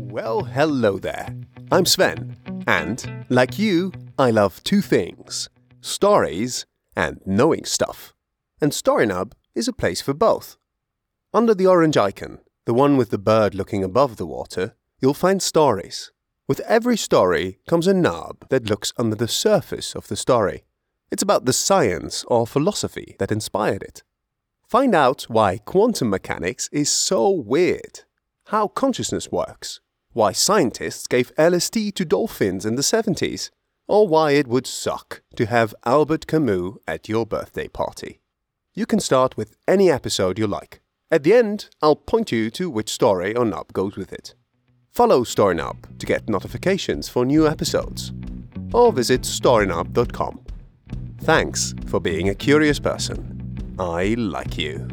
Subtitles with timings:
[0.00, 1.34] Well, hello there.
[1.70, 5.48] I'm Sven, and like you, I love two things
[5.80, 8.14] stories and knowing stuff.
[8.60, 10.56] And StoryNub is a place for both.
[11.32, 15.42] Under the orange icon, the one with the bird looking above the water, you'll find
[15.42, 16.12] stories.
[16.48, 20.64] With every story comes a nub that looks under the surface of the story.
[21.10, 24.02] It's about the science or philosophy that inspired it.
[24.68, 28.00] Find out why quantum mechanics is so weird,
[28.46, 29.80] how consciousness works,
[30.12, 33.50] why scientists gave LSD to dolphins in the 70s,
[33.88, 38.20] or why it would suck to have Albert Camus at your birthday party.
[38.74, 40.80] You can start with any episode you like.
[41.10, 44.34] At the end, I'll point you to which story or nub goes with it.
[44.90, 48.12] Follow StoryNub to get notifications for new episodes,
[48.72, 50.40] or visit storynub.com.
[51.20, 53.74] Thanks for being a curious person.
[53.78, 54.88] I like you.